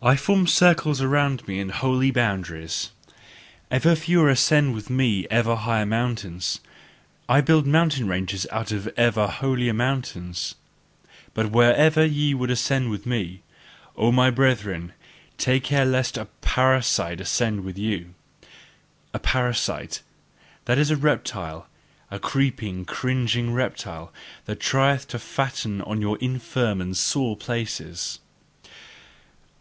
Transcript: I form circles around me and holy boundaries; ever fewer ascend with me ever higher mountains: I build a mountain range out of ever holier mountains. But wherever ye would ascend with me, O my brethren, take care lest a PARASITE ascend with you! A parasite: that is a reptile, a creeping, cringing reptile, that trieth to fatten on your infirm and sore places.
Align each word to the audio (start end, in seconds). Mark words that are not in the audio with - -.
I 0.00 0.14
form 0.14 0.46
circles 0.46 1.00
around 1.02 1.48
me 1.48 1.58
and 1.58 1.72
holy 1.72 2.12
boundaries; 2.12 2.90
ever 3.68 3.96
fewer 3.96 4.28
ascend 4.30 4.74
with 4.76 4.88
me 4.88 5.26
ever 5.28 5.56
higher 5.56 5.86
mountains: 5.86 6.60
I 7.28 7.40
build 7.40 7.66
a 7.66 7.68
mountain 7.68 8.06
range 8.06 8.46
out 8.52 8.70
of 8.70 8.86
ever 8.96 9.26
holier 9.26 9.72
mountains. 9.74 10.54
But 11.34 11.50
wherever 11.50 12.06
ye 12.06 12.32
would 12.32 12.48
ascend 12.52 12.90
with 12.90 13.06
me, 13.06 13.42
O 13.96 14.12
my 14.12 14.30
brethren, 14.30 14.92
take 15.36 15.64
care 15.64 15.84
lest 15.84 16.16
a 16.16 16.28
PARASITE 16.42 17.20
ascend 17.20 17.64
with 17.64 17.76
you! 17.76 18.14
A 19.12 19.18
parasite: 19.18 20.02
that 20.66 20.78
is 20.78 20.92
a 20.92 20.96
reptile, 20.96 21.66
a 22.08 22.20
creeping, 22.20 22.84
cringing 22.84 23.52
reptile, 23.52 24.12
that 24.44 24.60
trieth 24.60 25.08
to 25.08 25.18
fatten 25.18 25.82
on 25.82 26.00
your 26.00 26.16
infirm 26.18 26.80
and 26.80 26.96
sore 26.96 27.36
places. 27.36 28.20